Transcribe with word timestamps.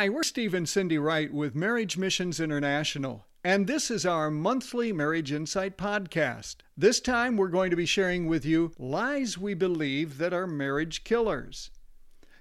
Hi, 0.00 0.08
we're 0.08 0.22
Steve 0.22 0.54
and 0.54 0.66
Cindy 0.66 0.96
Wright 0.96 1.30
with 1.30 1.54
Marriage 1.54 1.98
Missions 1.98 2.40
International, 2.40 3.26
and 3.44 3.66
this 3.66 3.90
is 3.90 4.06
our 4.06 4.30
monthly 4.30 4.94
Marriage 4.94 5.30
Insight 5.30 5.76
podcast. 5.76 6.62
This 6.74 7.00
time 7.00 7.36
we're 7.36 7.48
going 7.48 7.68
to 7.68 7.76
be 7.76 7.84
sharing 7.84 8.26
with 8.26 8.46
you 8.46 8.72
lies 8.78 9.36
we 9.36 9.52
believe 9.52 10.16
that 10.16 10.32
are 10.32 10.46
marriage 10.46 11.04
killers. 11.04 11.70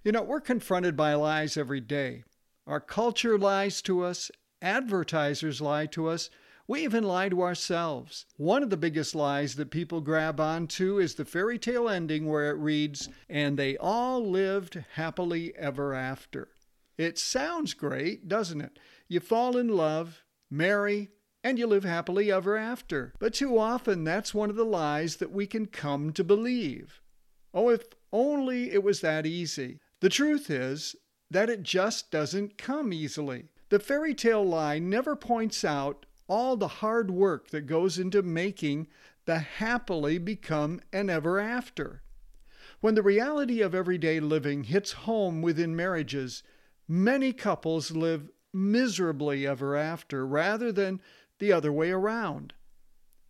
You 0.05 0.13
know, 0.13 0.21
we're 0.21 0.39
confronted 0.39 0.95
by 0.95 1.15
lies 1.15 1.57
every 1.57 1.81
day. 1.81 2.23
Our 2.65 2.79
culture 2.79 3.37
lies 3.37 3.81
to 3.81 4.05
us, 4.05 4.31
advertisers 4.61 5.59
lie 5.59 5.87
to 5.87 6.07
us, 6.07 6.29
we 6.65 6.85
even 6.85 7.03
lie 7.03 7.27
to 7.27 7.41
ourselves. 7.41 8.25
One 8.37 8.63
of 8.63 8.69
the 8.69 8.77
biggest 8.77 9.15
lies 9.15 9.55
that 9.55 9.69
people 9.69 9.99
grab 9.99 10.39
onto 10.39 10.97
is 10.97 11.15
the 11.15 11.25
fairy 11.25 11.59
tale 11.59 11.89
ending 11.89 12.25
where 12.25 12.51
it 12.51 12.57
reads, 12.57 13.09
and 13.27 13.59
they 13.59 13.75
all 13.75 14.25
lived 14.25 14.81
happily 14.93 15.53
ever 15.57 15.93
after. 15.93 16.47
It 16.99 17.17
sounds 17.17 17.73
great, 17.73 18.27
doesn't 18.27 18.59
it? 18.59 18.77
You 19.07 19.21
fall 19.21 19.55
in 19.55 19.69
love, 19.69 20.25
marry, 20.51 21.11
and 21.41 21.57
you 21.57 21.65
live 21.65 21.85
happily 21.85 22.29
ever 22.29 22.57
after. 22.57 23.13
But 23.19 23.33
too 23.33 23.57
often, 23.57 24.03
that's 24.03 24.33
one 24.33 24.49
of 24.49 24.57
the 24.57 24.65
lies 24.65 25.15
that 25.15 25.31
we 25.31 25.47
can 25.47 25.65
come 25.65 26.11
to 26.11 26.25
believe. 26.25 26.99
Oh, 27.53 27.69
if 27.69 27.85
only 28.11 28.71
it 28.71 28.83
was 28.83 28.99
that 28.99 29.25
easy. 29.25 29.79
The 30.01 30.09
truth 30.09 30.49
is 30.49 30.97
that 31.31 31.49
it 31.49 31.63
just 31.63 32.11
doesn't 32.11 32.57
come 32.57 32.91
easily. 32.91 33.45
The 33.69 33.79
fairy 33.79 34.13
tale 34.13 34.43
lie 34.43 34.77
never 34.77 35.15
points 35.15 35.63
out 35.63 36.05
all 36.27 36.57
the 36.57 36.67
hard 36.67 37.11
work 37.11 37.47
that 37.51 37.61
goes 37.61 37.97
into 37.97 38.21
making 38.21 38.87
the 39.23 39.39
happily 39.39 40.17
become 40.17 40.81
an 40.91 41.09
ever 41.09 41.39
after. 41.39 42.03
When 42.81 42.95
the 42.95 43.01
reality 43.03 43.61
of 43.61 43.73
everyday 43.73 44.19
living 44.19 44.65
hits 44.65 44.91
home 44.91 45.41
within 45.41 45.77
marriages, 45.77 46.43
Many 46.91 47.33
couples 47.33 47.91
live 47.91 48.31
miserably 48.51 49.45
ever 49.45 49.75
after 49.75 50.25
rather 50.25 50.71
than 50.71 51.01
the 51.37 51.53
other 51.53 51.71
way 51.71 51.91
around. 51.91 52.53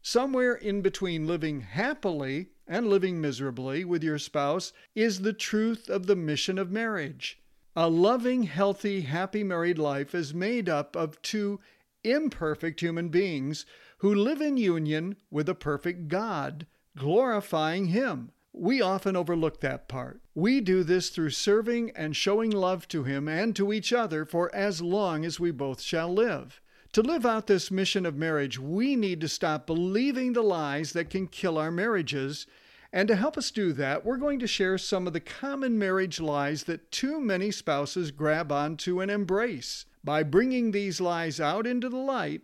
Somewhere 0.02 0.56
in 0.56 0.81
between 0.81 1.28
living 1.28 1.59
happily 1.59 2.52
and 2.66 2.88
living 2.88 3.19
miserably 3.19 3.84
with 3.84 4.02
your 4.02 4.17
spouse 4.17 4.72
is 4.95 5.23
the 5.23 5.34
truth 5.34 5.89
of 5.89 6.08
the 6.08 6.16
mission 6.16 6.58
of 6.58 6.72
marriage. 6.72 7.38
A 7.75 7.89
loving, 7.89 8.44
healthy, 8.44 9.02
happy 9.02 9.44
married 9.44 9.78
life 9.78 10.16
is 10.16 10.34
made 10.34 10.69
up 10.69 10.95
of 10.95 11.22
two 11.22 11.59
imperfect 12.06 12.80
human 12.80 13.09
beings 13.09 13.66
who 13.97 14.16
live 14.16 14.39
in 14.39 14.56
union 14.56 15.17
with 15.30 15.50
a 15.50 15.53
perfect 15.53 16.08
God, 16.08 16.66
glorifying 16.95 17.88
Him. 17.88 18.31
We 18.60 18.82
often 18.82 19.16
overlook 19.16 19.62
that 19.62 19.88
part. 19.88 20.20
We 20.36 20.60
do 20.60 20.84
this 20.84 21.12
through 21.12 21.30
serving 21.30 21.92
and 21.92 22.14
showing 22.14 22.52
love 22.52 22.90
to 22.90 23.06
Him 23.06 23.30
and 23.30 23.56
to 23.56 23.72
each 23.72 23.94
other 23.94 24.26
for 24.26 24.54
as 24.54 24.82
long 24.82 25.24
as 25.24 25.40
we 25.40 25.50
both 25.50 25.80
shall 25.80 26.14
live. 26.14 26.60
To 26.92 27.02
live 27.02 27.26
out 27.26 27.48
this 27.48 27.72
mission 27.72 28.06
of 28.06 28.18
marriage, 28.18 28.60
we 28.60 28.98
need 28.98 29.22
to 29.22 29.30
stop 29.30 29.66
believing 29.66 30.34
the 30.34 30.42
lies 30.42 30.92
that 30.92 31.10
can 31.10 31.28
kill 31.28 31.58
our 31.58 31.72
marriages. 31.72 32.48
And 32.92 33.08
to 33.08 33.16
help 33.16 33.38
us 33.38 33.50
do 33.50 33.72
that, 33.74 34.04
we're 34.04 34.18
going 34.18 34.40
to 34.40 34.48
share 34.48 34.78
some 34.78 35.08
of 35.08 35.14
the 35.14 35.22
common 35.22 35.80
marriage 35.80 36.20
lies 36.20 36.66
that 36.66 36.92
too 36.92 37.22
many 37.22 37.52
spouses 37.52 38.12
grab 38.12 38.52
onto 38.52 39.00
and 39.00 39.10
embrace. 39.10 39.86
By 40.04 40.24
bringing 40.24 40.72
these 40.72 41.00
lies 41.00 41.40
out 41.40 41.66
into 41.66 41.88
the 41.88 41.96
light, 41.96 42.42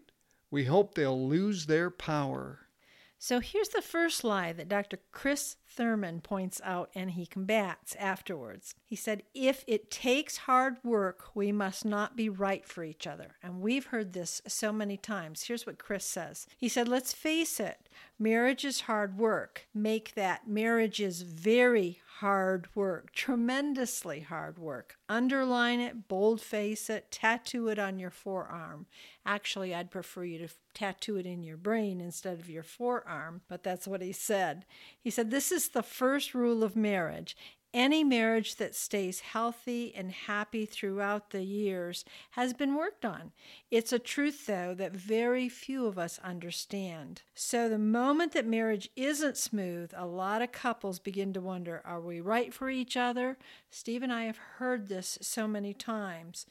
we 0.49 0.63
hope 0.63 0.95
they'll 0.95 1.27
lose 1.27 1.65
their 1.65 1.89
power. 1.89 2.64
So 3.25 3.39
here's 3.39 3.69
the 3.69 3.81
first 3.81 4.23
lie 4.23 4.53
that 4.53 4.69
Dr. 4.69 4.99
Chris 5.11 5.55
Thurman 5.67 6.21
points 6.21 6.61
out 6.63 6.91
and 6.93 7.09
he 7.09 7.25
combats 7.25 7.95
afterwards. 7.95 8.75
He 8.85 8.95
said, 8.95 9.23
If 9.33 9.63
it 9.65 9.89
takes 9.89 10.37
hard 10.37 10.75
work, 10.83 11.29
we 11.33 11.51
must 11.51 11.85
not 11.85 12.15
be 12.15 12.29
right 12.29 12.63
for 12.63 12.83
each 12.83 13.07
other. 13.07 13.37
And 13.41 13.61
we've 13.61 13.87
heard 13.87 14.13
this 14.13 14.43
so 14.47 14.71
many 14.71 14.95
times. 14.95 15.41
Here's 15.41 15.65
what 15.65 15.79
Chris 15.79 16.05
says 16.05 16.45
He 16.59 16.69
said, 16.69 16.87
Let's 16.87 17.13
face 17.13 17.59
it, 17.59 17.89
marriage 18.19 18.63
is 18.63 18.81
hard 18.81 19.17
work. 19.17 19.65
Make 19.73 20.13
that 20.13 20.47
marriage 20.47 20.99
is 20.99 21.23
very 21.23 22.01
hard 22.19 22.67
work, 22.73 23.11
tremendously 23.11 24.21
hard 24.21 24.57
work. 24.57 24.95
Underline 25.09 25.81
it, 25.81 26.07
boldface 26.07 26.89
it, 26.89 27.11
tattoo 27.11 27.67
it 27.67 27.77
on 27.77 27.99
your 27.99 28.09
forearm. 28.09 28.85
Actually, 29.25 29.75
I'd 29.75 29.91
prefer 29.91 30.23
you 30.23 30.39
to 30.39 30.53
tattoo 30.73 31.17
it 31.17 31.25
in 31.25 31.43
your 31.43 31.57
brain 31.57 31.99
instead 31.99 32.39
of 32.39 32.49
your 32.49 32.63
forearm, 32.63 33.41
but 33.49 33.63
that's 33.63 33.85
what 33.85 34.01
he 34.01 34.13
said. 34.13 34.65
He 35.01 35.09
said, 35.09 35.29
This 35.29 35.51
is 35.51 35.69
the 35.69 35.83
first 35.83 36.33
rule 36.33 36.63
of 36.63 36.75
marriage. 36.75 37.35
Any 37.75 38.05
marriage 38.05 38.55
that 38.55 38.73
stays 38.73 39.19
healthy 39.19 39.93
and 39.93 40.09
happy 40.09 40.65
throughout 40.65 41.31
the 41.31 41.43
years 41.43 42.05
has 42.31 42.53
been 42.53 42.75
worked 42.75 43.03
on. 43.03 43.33
It's 43.69 43.91
a 43.91 43.99
truth, 43.99 44.45
though, 44.45 44.73
that 44.75 44.93
very 44.93 45.49
few 45.49 45.85
of 45.85 45.97
us 45.97 46.17
understand. 46.23 47.23
So, 47.33 47.67
the 47.67 47.77
moment 47.77 48.31
that 48.31 48.47
marriage 48.47 48.89
isn't 48.95 49.35
smooth, 49.35 49.91
a 49.93 50.05
lot 50.05 50.41
of 50.41 50.53
couples 50.53 50.99
begin 50.99 51.33
to 51.33 51.41
wonder 51.41 51.81
are 51.83 51.99
we 51.99 52.21
right 52.21 52.53
for 52.53 52.69
each 52.69 52.95
other? 52.95 53.37
Steve 53.69 54.03
and 54.03 54.13
I 54.13 54.23
have 54.23 54.37
heard 54.37 54.87
this 54.87 55.17
so 55.21 55.45
many 55.45 55.73
times. 55.73 56.45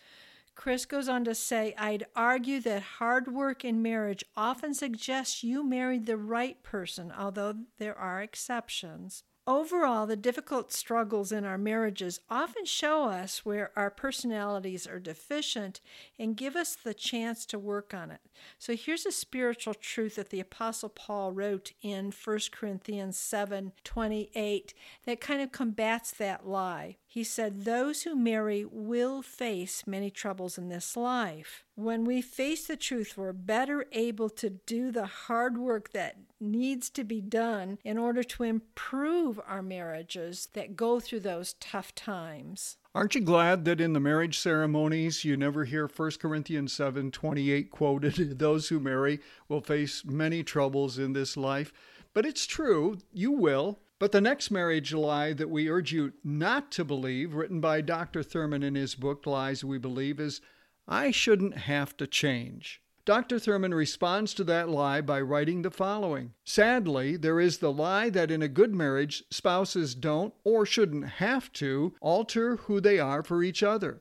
Chris 0.55 0.85
goes 0.85 1.09
on 1.09 1.25
to 1.25 1.35
say, 1.35 1.75
I'd 1.79 2.05
argue 2.15 2.61
that 2.61 2.83
hard 2.83 3.33
work 3.33 3.65
in 3.65 3.81
marriage 3.81 4.27
often 4.37 4.75
suggests 4.75 5.43
you 5.43 5.65
married 5.65 6.05
the 6.05 6.19
right 6.19 6.63
person, 6.63 7.11
although 7.11 7.55
there 7.79 7.97
are 7.97 8.21
exceptions. 8.21 9.25
Overall, 9.47 10.07
the 10.07 10.17
difficult 10.17 10.73
struggles 10.73 11.31
in 11.31 11.45
our 11.45 11.59
marriages 11.59 12.21
often 12.31 12.65
show 12.65 13.05
us 13.05 13.45
where 13.45 13.73
our 13.77 13.91
personalities 13.91 14.87
are 14.87 14.99
deficient 14.99 15.83
and 16.19 16.35
give 16.37 16.57
us 16.57 16.75
the 16.75 16.95
chance 16.95 17.45
to 17.47 17.59
work 17.59 17.93
on 17.93 18.11
it. 18.11 18.21
So 18.59 18.75
here's 18.75 19.05
a 19.05 19.13
spiritual 19.13 19.75
truth 19.75 20.17
that 20.17 20.31
the 20.31 20.41
apostle 20.41 20.89
Paul 20.89 21.33
wrote 21.33 21.73
in 21.83 22.11
1 22.11 22.53
Corinthians 22.53 23.19
7:28 23.19 24.73
that 25.05 25.21
kind 25.21 25.43
of 25.43 25.53
combats 25.53 26.11
that 26.13 26.49
lie. 26.49 26.97
He 27.07 27.23
said, 27.23 27.65
Those 27.65 28.03
who 28.03 28.17
marry 28.17 28.65
will 28.65 29.23
face 29.23 29.87
many 29.87 30.11
troubles 30.11 30.59
in 30.59 30.69
this 30.69 30.97
life. 30.97 31.65
When 31.77 32.05
we 32.05 32.21
face 32.21 32.67
the 32.67 32.77
truth, 32.77 33.17
we're 33.17 33.33
better 33.33 33.87
able 33.93 34.31
to 34.31 34.51
do 34.51 34.91
the 34.91 35.07
hard 35.07 35.57
work 35.57 35.93
that 35.93 36.17
needs 36.45 36.91
to 36.91 37.05
be 37.05 37.21
done 37.21 37.79
in 37.85 37.99
order 37.99 38.23
to 38.23 38.45
improve 38.45 39.41
our 39.47 39.63
marriages 39.63 40.49
that 40.53 40.77
go 40.77 41.01
through 41.01 41.21
those 41.21 41.55
tough 41.55 41.95
times. 41.95 42.77
Aren't 42.95 43.17
you 43.17 43.23
glad 43.23 43.65
that 43.65 43.81
in 43.81 43.93
the 43.93 44.01
marriage 44.01 44.39
ceremonies 44.39 45.25
you 45.25 45.37
never 45.37 45.65
hear 45.65 45.89
1 45.89 46.21
Corinthians 46.21 46.73
7:28 46.73 47.71
quoted, 47.71 48.39
those 48.39 48.69
who 48.69 48.79
marry 48.79 49.19
will 49.49 49.61
face 49.61 50.05
many 50.05 50.45
troubles 50.45 50.99
in 50.99 51.13
this 51.13 51.37
life? 51.37 51.73
But 52.13 52.25
it's 52.25 52.47
true, 52.47 52.99
you 53.13 53.33
will. 53.33 53.81
But 53.99 54.13
the 54.13 54.21
next 54.21 54.51
marriage 54.51 54.93
lie 54.93 55.33
that 55.33 55.51
we 55.51 55.69
urge 55.69 55.93
you 55.93 56.13
not 56.23 56.71
to 56.73 56.85
believe, 56.85 57.35
written 57.35 57.61
by 57.61 57.81
Dr. 57.81 58.23
Thurman 58.23 58.63
in 58.63 58.75
his 58.75 58.95
book 58.95 59.27
Lies 59.27 59.65
We 59.65 59.79
Believe, 59.79 60.21
is 60.21 60.41
I 60.87 61.11
shouldn't 61.11 61.57
have 61.57 61.97
to 61.97 62.07
change. 62.07 62.83
Dr. 63.07 63.39
Thurman 63.39 63.75
responds 63.75 64.33
to 64.33 64.45
that 64.45 64.71
lie 64.71 65.03
by 65.03 65.21
writing 65.21 65.61
the 65.61 65.71
following 65.71 66.33
Sadly, 66.43 67.19
there 67.19 67.39
is 67.39 67.59
the 67.59 67.71
lie 67.71 68.09
that 68.09 68.31
in 68.31 68.41
a 68.41 68.49
good 68.49 68.75
marriage, 68.75 69.25
spouses 69.31 69.95
don't 69.95 70.33
or 70.43 70.65
shouldn't 70.65 71.05
have 71.05 71.53
to 71.55 71.95
alter 72.01 72.57
who 72.57 72.81
they 72.81 72.99
are 72.99 73.23
for 73.23 73.43
each 73.43 73.63
other. 73.63 74.01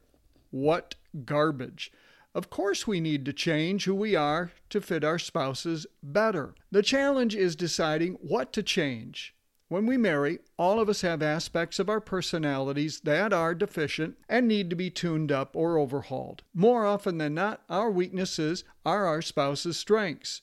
What 0.52 0.96
garbage! 1.26 1.92
Of 2.34 2.50
course, 2.50 2.88
we 2.88 3.02
need 3.02 3.26
to 3.26 3.34
change 3.34 3.84
who 3.84 3.94
we 3.94 4.16
are 4.16 4.54
to 4.70 4.80
fit 4.80 5.04
our 5.04 5.20
spouses 5.20 5.86
better. 6.02 6.56
The 6.72 6.82
challenge 6.82 7.36
is 7.36 7.58
deciding 7.58 8.14
what 8.22 8.54
to 8.54 8.64
change. 8.64 9.36
When 9.70 9.86
we 9.86 9.98
marry, 9.98 10.40
all 10.58 10.80
of 10.80 10.90
us 10.90 11.02
have 11.02 11.24
aspects 11.24 11.80
of 11.80 11.90
our 11.90 12.02
personalities 12.02 13.00
that 13.02 13.34
are 13.34 13.56
deficient 13.56 14.18
and 14.30 14.48
need 14.48 14.70
to 14.70 14.76
be 14.76 14.90
tuned 14.90 15.32
up 15.32 15.56
or 15.56 15.78
overhauled. 15.78 16.44
More 16.54 16.86
often 16.86 17.18
than 17.18 17.34
not, 17.34 17.64
our 17.70 17.90
weaknesses 17.90 18.64
are 18.86 19.06
our 19.06 19.22
spouse's 19.22 19.78
strengths. 19.78 20.42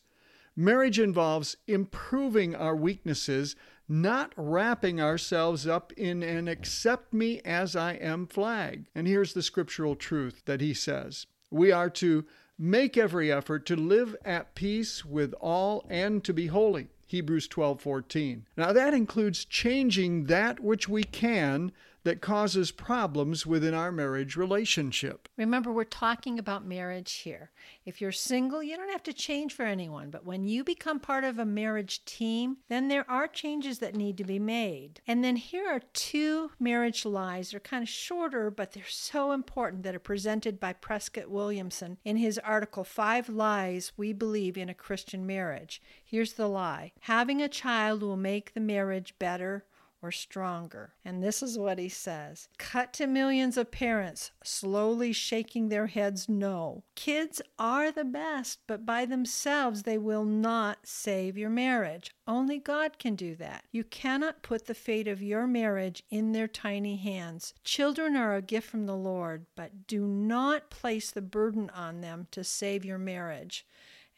Marriage 0.57 0.99
involves 0.99 1.57
improving 1.67 2.55
our 2.55 2.75
weaknesses, 2.75 3.55
not 3.89 4.33
wrapping 4.37 5.01
ourselves 5.01 5.67
up 5.67 5.93
in 5.93 6.23
an 6.23 6.49
accept 6.49 7.13
me 7.13 7.41
as 7.45 7.77
I 7.77 7.95
am 7.95 8.27
flag. 8.27 8.87
And 8.95 9.07
here's 9.07 9.33
the 9.33 9.43
scriptural 9.43 9.97
truth 9.97 10.43
that 10.47 10.61
he 10.61 10.75
says 10.75 11.27
we 11.51 11.73
are 11.73 11.91
to 11.91 12.25
make 12.59 12.97
every 12.97 13.33
effort 13.33 13.65
to 13.67 13.77
live 13.77 14.15
at 14.25 14.55
peace 14.55 15.05
with 15.05 15.33
all 15.41 15.87
and 15.89 16.23
to 16.25 16.33
be 16.33 16.49
holy. 16.49 16.89
Hebrews 17.11 17.49
12:14. 17.49 18.43
Now 18.57 18.73
that 18.73 18.95
includes 18.95 19.45
changing 19.45 20.27
that 20.27 20.61
which 20.61 20.89
we 20.89 21.03
can 21.03 21.73
that 22.03 22.21
causes 22.21 22.71
problems 22.71 23.47
within 23.47 23.75
our 23.75 23.93
marriage 23.93 24.37
relationship. 24.37 25.29
Remember, 25.37 25.73
we're 25.73 25.85
talking 25.85 26.39
about 26.39 26.65
marriage 26.65 27.13
here. 27.13 27.51
If 27.85 28.01
you're 28.01 28.13
single, 28.13 28.63
you 28.63 28.77
don't 28.77 28.91
have 28.91 29.03
to 29.05 29.13
change 29.13 29.53
for 29.53 29.65
anyone, 29.65 30.11
but 30.11 30.25
when 30.25 30.45
you 30.45 30.65
become 30.65 31.01
part 31.01 31.25
of 31.25 31.39
a 31.39 31.45
marriage 31.45 32.05
team, 32.05 32.59
then 32.69 32.89
there 32.89 33.09
are 33.11 33.27
changes 33.27 33.79
that 33.81 33.95
need 33.95 34.17
to 34.19 34.25
be 34.25 34.39
made. 34.39 35.01
And 35.07 35.23
then 35.23 35.37
here 35.37 35.69
are 35.69 35.83
two 35.93 36.51
marriage 36.59 37.05
lies. 37.05 37.51
They're 37.51 37.61
kind 37.61 37.83
of 37.83 37.89
shorter, 37.89 38.51
but 38.51 38.73
they're 38.73 38.85
so 38.89 39.33
important 39.33 39.83
that 39.83 39.95
are 39.95 39.99
presented 39.99 40.59
by 40.59 40.73
Prescott 40.73 41.31
Williamson 41.31 41.99
in 42.05 42.17
his 42.17 42.39
article, 42.39 42.85
Five 42.85 43.29
Lies 43.29 43.93
We 43.97 44.13
Believe 44.13 44.57
in 44.57 44.69
a 44.69 44.75
Christian 44.75 45.27
Marriage. 45.27 45.83
Here's 46.05 46.35
the 46.35 46.49
lie 46.49 46.93
having 47.01 47.41
a 47.43 47.49
child 47.49 48.03
will 48.03 48.17
make 48.17 48.55
the 48.55 48.61
marriage 48.61 49.15
better 49.19 49.65
or 50.03 50.11
stronger. 50.11 50.95
And 51.05 51.23
this 51.23 51.43
is 51.43 51.59
what 51.59 51.79
he 51.79 51.89
says 51.89 52.49
Cut 52.59 52.93
to 52.95 53.07
millions 53.07 53.57
of 53.57 53.71
parents 53.71 54.31
slowly 54.43 55.13
shaking 55.13 55.69
their 55.69 55.89
heads 55.89 56.29
no. 56.29 56.85
Kids 56.95 57.43
are 57.59 57.91
the 57.91 58.05
best, 58.05 58.61
but 58.67 58.87
by 58.87 59.05
themselves 59.05 59.83
they 59.83 59.99
will 59.99 60.25
not 60.25 60.79
save 60.85 61.37
your 61.37 61.51
marriage. 61.51 62.15
Only 62.27 62.59
God 62.59 62.99
can 62.99 63.15
do 63.15 63.35
that. 63.37 63.65
You 63.73 63.85
cannot 63.85 64.43
put 64.43 64.67
the 64.67 64.75
fate 64.75 65.09
of 65.09 65.23
your 65.23 65.47
marriage 65.47 66.03
in 66.11 66.33
their 66.33 66.49
tiny 66.49 66.97
hands. 66.97 67.55
Children 67.65 68.17
are 68.17 68.35
a 68.35 68.43
gift 68.43 68.69
from 68.69 68.87
the 68.87 68.97
Lord, 68.97 69.47
but 69.57 69.87
do 69.87 70.07
not 70.07 70.71
place 70.71 71.11
the 71.11 71.23
burden 71.23 71.71
on 71.71 72.01
them 72.01 72.27
to 72.31 72.45
save 72.45 72.85
your 72.85 72.99
marriage. 72.99 73.67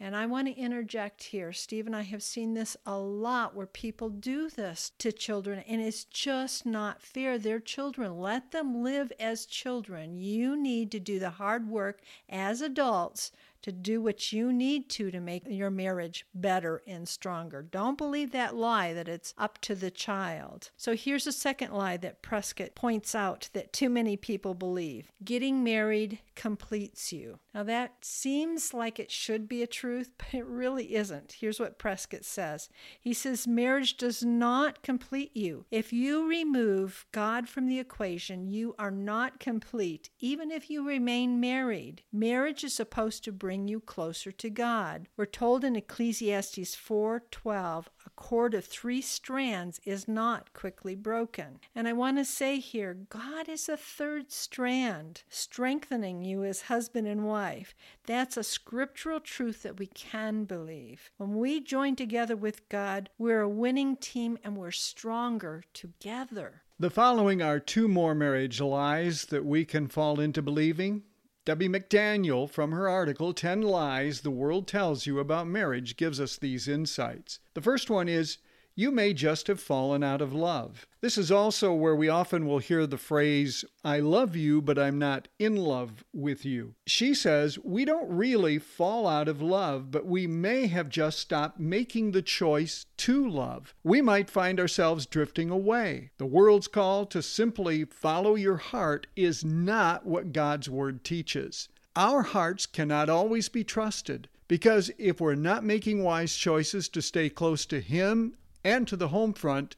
And 0.05 0.17
I 0.17 0.27
want 0.27 0.49
to 0.49 0.61
interject 0.61 1.23
here. 1.23 1.53
Steve 1.53 1.87
and 1.87 1.95
I 1.95 2.03
have 2.03 2.25
seen 2.25 2.55
this 2.55 2.77
a 2.85 2.99
lot 2.99 3.55
where 3.55 3.69
people 3.69 4.09
do 4.09 4.51
this 4.51 4.91
to 4.99 5.13
children, 5.13 5.63
and 5.69 5.81
it's 5.81 6.03
just 6.03 6.67
not 6.67 7.01
fair. 7.01 7.39
They're 7.39 7.61
children. 7.61 8.19
Let 8.19 8.51
them 8.51 8.83
live 8.83 9.13
as 9.21 9.47
children. 9.47 10.17
You 10.17 10.61
need 10.61 10.91
to 10.91 10.99
do 10.99 11.21
the 11.21 11.31
hard 11.31 11.69
work 11.69 12.01
as 12.29 12.61
adults 12.61 13.31
to 13.63 13.73
do 13.73 14.01
what 14.01 14.33
you 14.33 14.53
need 14.53 14.89
to 14.91 15.11
to 15.11 15.21
make 15.21 15.45
your 15.47 15.71
marriage 15.71 16.27
better 16.35 16.83
and 16.87 17.09
stronger. 17.09 17.63
Don't 17.63 17.99
believe 17.99 18.33
that 18.33 18.55
lie 18.55 18.93
that 18.93 19.09
it's 19.09 19.35
up 19.39 19.61
to 19.63 19.75
the 19.75 19.91
child. 19.91 20.71
So 20.77 20.95
here's 20.95 21.27
a 21.27 21.33
second 21.33 21.73
lie 21.73 21.97
that 21.99 22.23
Prescott 22.23 22.75
points 22.75 23.15
out 23.15 23.49
that 23.53 23.73
too 23.73 23.89
many 23.89 24.17
people 24.17 24.55
believe 24.55 25.13
getting 25.25 25.63
married 25.63 26.19
completes 26.35 27.13
you. 27.13 27.39
Now 27.55 27.63
that 27.65 28.05
seems 28.05 28.75
like 28.75 28.99
it 28.99 29.11
should 29.11 29.49
be 29.49 29.63
a 29.63 29.67
truth, 29.67 30.11
but 30.19 30.35
it 30.35 30.47
really 30.47 30.95
isn't. 30.95 31.37
Here's 31.39 31.61
what 31.61 31.79
Prescott 31.79 32.25
says 32.25 32.69
He 33.01 33.13
says, 33.13 33.47
Marriage 33.47 33.97
does 33.97 34.23
not 34.25 34.83
complete 34.83 35.37
you. 35.37 35.67
If 35.71 35.93
you 35.93 36.29
remove 36.29 37.07
God 37.13 37.49
from 37.49 37.67
the 37.67 37.79
equation, 37.79 38.49
you 38.49 38.75
are 38.79 38.91
not 38.91 39.41
complete, 39.41 40.11
even 40.19 40.51
if 40.51 40.71
you 40.71 40.87
remain 40.87 41.41
married. 41.41 42.03
Marriage 42.13 42.65
is 42.65 42.75
supposed 42.75 43.25
to 43.25 43.33
bring 43.33 43.52
bring 43.53 43.69
you 43.69 43.81
closer 43.81 44.33
to 44.33 44.49
God. 44.49 45.09
We're 45.15 45.27
told 45.27 45.63
in 45.63 45.77
Ecclesiastes 45.77 46.75
4:12, 46.75 47.91
a 48.07 48.11
cord 48.17 48.55
of 48.55 48.65
three 48.65 49.03
strands 49.03 49.79
is 49.85 50.09
not 50.09 50.55
quickly 50.55 50.95
broken. 50.95 51.61
And 51.75 51.87
I 51.87 51.93
want 51.93 52.17
to 52.17 52.25
say 52.25 52.61
here, 52.61 52.95
God 52.95 53.51
is 53.51 53.69
a 53.69 53.77
third 53.77 54.33
strand, 54.33 55.23
strengthening 55.29 56.25
you 56.25 56.45
as 56.45 56.63
husband 56.63 57.07
and 57.07 57.27
wife. 57.27 57.75
That's 58.07 58.39
a 58.39 58.43
scriptural 58.43 59.21
truth 59.21 59.65
that 59.65 59.79
we 59.79 59.89
can 59.89 60.45
believe. 60.45 61.11
When 61.19 61.35
we 61.35 61.61
join 61.61 61.95
together 61.95 62.37
with 62.37 62.67
God, 62.71 63.11
we're 63.19 63.43
a 63.43 63.49
winning 63.51 63.97
team 63.97 64.39
and 64.43 64.57
we're 64.57 64.71
stronger 64.71 65.65
together. 65.75 66.63
The 66.79 66.89
following 66.89 67.43
are 67.43 67.61
two 67.61 67.87
more 67.87 68.15
marriage 68.15 68.63
lies 68.63 69.27
that 69.27 69.45
we 69.45 69.67
can 69.67 69.89
fall 69.89 70.21
into 70.21 70.41
believing. 70.41 71.03
Debbie 71.45 71.69
McDaniel, 71.69 72.49
from 72.49 72.71
her 72.71 72.89
article 72.89 73.35
10 73.35 73.63
Lies 73.63 74.21
the 74.21 74.31
World 74.31 74.69
Tells 74.69 75.07
You 75.07 75.19
About 75.19 75.49
Marriage, 75.49 75.97
gives 75.97 76.21
us 76.21 76.37
these 76.37 76.69
insights. 76.69 77.41
The 77.55 77.61
first 77.61 77.91
one 77.91 78.09
is 78.09 78.39
you 78.75 78.91
may 78.91 79.13
just 79.13 79.47
have 79.49 79.61
fallen 79.61 80.03
out 80.03 80.21
of 80.21 80.33
love. 80.33 80.87
This 81.01 81.19
is 81.19 81.31
also 81.31 81.75
where 81.75 81.97
we 81.97 82.09
often 82.09 82.47
will 82.47 82.59
hear 82.59 82.87
the 82.87 82.97
phrase, 82.97 83.65
I 83.85 84.01
love 84.01 84.37
you, 84.37 84.63
but 84.63 84.79
I'm 84.79 84.99
not 84.99 85.29
in 85.39 85.57
love 85.57 86.05
with 86.13 86.45
you. 86.45 86.75
She 86.87 87.15
says 87.15 87.59
we 87.59 87.85
don't 87.85 88.09
really 88.09 88.59
fall 88.59 89.07
out 89.07 89.29
of 89.29 89.43
love, 89.43 89.91
but 89.91 90.07
we 90.07 90.27
may 90.27 90.69
have 90.69 90.89
just 90.89 91.19
stopped 91.19 91.59
making 91.59 92.13
the 92.13 92.23
choice 92.23 92.87
to 92.99 93.29
love. 93.29 93.75
We 93.83 94.01
might 94.01 94.31
find 94.31 94.61
ourselves 94.61 95.07
drifting 95.07 95.51
away. 95.51 96.11
The 96.19 96.27
world's 96.27 96.69
call 96.69 97.07
to 97.07 97.23
simply 97.23 97.85
follow 97.85 98.37
your 98.37 98.59
heart 98.59 99.07
is 99.17 99.45
not 99.45 100.07
what 100.07 100.33
God's 100.33 100.71
Word 100.71 101.05
teaches. 101.05 101.69
Our 101.97 102.23
hearts 102.23 102.67
cannot 102.67 103.11
always 103.11 103.49
be 103.49 103.65
trusted. 103.65 104.29
Because 104.49 104.91
if 104.99 105.19
we're 105.19 105.35
not 105.35 105.65
making 105.65 106.03
wise 106.03 106.37
choices 106.37 106.91
to 106.91 107.01
stay 107.01 107.31
close 107.31 107.65
to 107.65 107.81
Him 107.81 108.35
and 108.65 108.87
to 108.89 108.97
the 108.97 109.09
home 109.09 109.33
front, 109.33 109.77